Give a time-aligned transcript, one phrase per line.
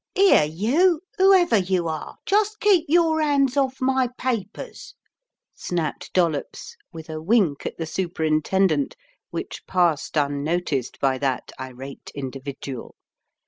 [0.15, 4.95] "Here you, whoever you are, just keep your 'ands off my papers,"
[5.53, 8.95] snapped Dollops with a wink at the Superintendent
[9.29, 12.95] which passed unnoticed by that irate individual.